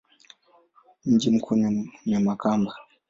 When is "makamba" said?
2.19-2.73